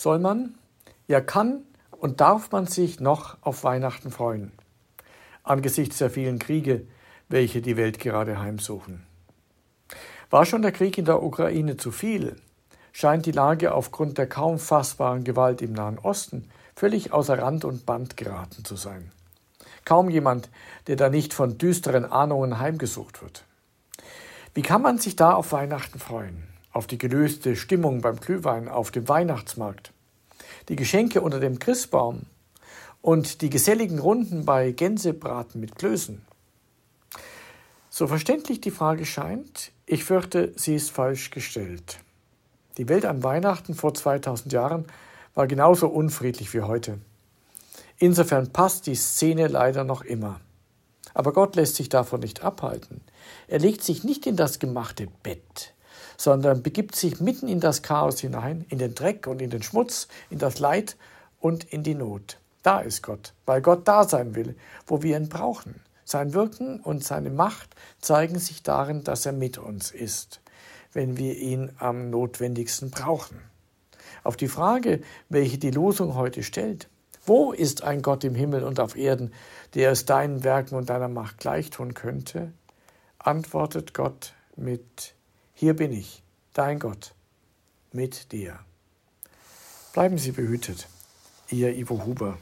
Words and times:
Soll 0.00 0.18
man, 0.18 0.54
ja 1.08 1.20
kann 1.20 1.62
und 1.90 2.22
darf 2.22 2.52
man 2.52 2.66
sich 2.66 3.00
noch 3.00 3.36
auf 3.42 3.64
Weihnachten 3.64 4.10
freuen, 4.10 4.50
angesichts 5.42 5.98
der 5.98 6.08
vielen 6.08 6.38
Kriege, 6.38 6.86
welche 7.28 7.60
die 7.60 7.76
Welt 7.76 7.98
gerade 7.98 8.38
heimsuchen. 8.38 9.04
War 10.30 10.46
schon 10.46 10.62
der 10.62 10.72
Krieg 10.72 10.96
in 10.96 11.04
der 11.04 11.22
Ukraine 11.22 11.76
zu 11.76 11.92
viel, 11.92 12.36
scheint 12.92 13.26
die 13.26 13.30
Lage 13.30 13.74
aufgrund 13.74 14.16
der 14.16 14.26
kaum 14.26 14.58
fassbaren 14.58 15.22
Gewalt 15.22 15.60
im 15.60 15.74
Nahen 15.74 15.98
Osten 15.98 16.48
völlig 16.74 17.12
außer 17.12 17.38
Rand 17.38 17.66
und 17.66 17.84
Band 17.84 18.16
geraten 18.16 18.64
zu 18.64 18.76
sein. 18.76 19.12
Kaum 19.84 20.08
jemand, 20.08 20.48
der 20.86 20.96
da 20.96 21.10
nicht 21.10 21.34
von 21.34 21.58
düsteren 21.58 22.06
Ahnungen 22.06 22.58
heimgesucht 22.58 23.20
wird. 23.20 23.44
Wie 24.54 24.62
kann 24.62 24.80
man 24.80 24.96
sich 24.96 25.14
da 25.14 25.34
auf 25.34 25.52
Weihnachten 25.52 25.98
freuen? 25.98 26.49
Auf 26.72 26.86
die 26.86 26.98
gelöste 26.98 27.56
Stimmung 27.56 28.00
beim 28.00 28.16
Glühwein 28.16 28.68
auf 28.68 28.90
dem 28.90 29.08
Weihnachtsmarkt? 29.08 29.92
Die 30.68 30.76
Geschenke 30.76 31.20
unter 31.20 31.40
dem 31.40 31.58
Christbaum? 31.58 32.22
Und 33.02 33.42
die 33.42 33.50
geselligen 33.50 33.98
Runden 33.98 34.44
bei 34.44 34.72
Gänsebraten 34.72 35.60
mit 35.60 35.76
Klößen? 35.76 36.22
So 37.88 38.06
verständlich 38.06 38.60
die 38.60 38.70
Frage 38.70 39.04
scheint, 39.04 39.72
ich 39.84 40.04
fürchte, 40.04 40.52
sie 40.56 40.76
ist 40.76 40.90
falsch 40.90 41.30
gestellt. 41.30 41.98
Die 42.76 42.88
Welt 42.88 43.04
an 43.04 43.24
Weihnachten 43.24 43.74
vor 43.74 43.94
2000 43.94 44.52
Jahren 44.52 44.84
war 45.34 45.48
genauso 45.48 45.88
unfriedlich 45.88 46.54
wie 46.54 46.60
heute. 46.60 46.98
Insofern 47.98 48.52
passt 48.52 48.86
die 48.86 48.94
Szene 48.94 49.48
leider 49.48 49.84
noch 49.84 50.02
immer. 50.02 50.40
Aber 51.12 51.32
Gott 51.32 51.56
lässt 51.56 51.74
sich 51.74 51.88
davon 51.88 52.20
nicht 52.20 52.42
abhalten. 52.42 53.00
Er 53.48 53.58
legt 53.58 53.82
sich 53.82 54.04
nicht 54.04 54.26
in 54.26 54.36
das 54.36 54.60
gemachte 54.60 55.08
Bett, 55.22 55.74
sondern 56.20 56.62
begibt 56.62 56.96
sich 56.96 57.18
mitten 57.18 57.48
in 57.48 57.60
das 57.60 57.80
Chaos 57.80 58.20
hinein, 58.20 58.66
in 58.68 58.76
den 58.76 58.94
Dreck 58.94 59.26
und 59.26 59.40
in 59.40 59.48
den 59.48 59.62
Schmutz, 59.62 60.06
in 60.28 60.38
das 60.38 60.58
Leid 60.58 60.98
und 61.40 61.64
in 61.64 61.82
die 61.82 61.94
Not. 61.94 62.38
Da 62.62 62.80
ist 62.80 63.02
Gott, 63.02 63.32
weil 63.46 63.62
Gott 63.62 63.88
da 63.88 64.06
sein 64.06 64.34
will, 64.34 64.54
wo 64.86 65.02
wir 65.02 65.16
ihn 65.16 65.30
brauchen. 65.30 65.80
Sein 66.04 66.34
Wirken 66.34 66.78
und 66.78 67.02
seine 67.02 67.30
Macht 67.30 67.74
zeigen 68.02 68.38
sich 68.38 68.62
darin, 68.62 69.02
dass 69.02 69.24
er 69.24 69.32
mit 69.32 69.56
uns 69.56 69.92
ist, 69.92 70.42
wenn 70.92 71.16
wir 71.16 71.38
ihn 71.38 71.72
am 71.78 72.10
notwendigsten 72.10 72.90
brauchen. 72.90 73.40
Auf 74.22 74.36
die 74.36 74.48
Frage, 74.48 75.00
welche 75.30 75.56
die 75.56 75.70
Losung 75.70 76.16
heute 76.16 76.42
stellt, 76.42 76.90
wo 77.24 77.52
ist 77.52 77.82
ein 77.82 78.02
Gott 78.02 78.24
im 78.24 78.34
Himmel 78.34 78.64
und 78.64 78.78
auf 78.78 78.94
Erden, 78.94 79.32
der 79.72 79.92
es 79.92 80.04
deinen 80.04 80.44
Werken 80.44 80.74
und 80.74 80.90
deiner 80.90 81.08
Macht 81.08 81.38
gleichtun 81.38 81.94
könnte, 81.94 82.52
antwortet 83.18 83.94
Gott 83.94 84.34
mit 84.54 85.14
Hier 85.60 85.76
bin 85.76 85.92
ich, 85.92 86.22
dein 86.54 86.78
Gott, 86.78 87.12
mit 87.92 88.32
dir. 88.32 88.60
Bleiben 89.92 90.16
Sie 90.16 90.32
behütet, 90.32 90.88
Ihr 91.50 91.76
Ivo 91.76 92.02
Huber. 92.06 92.38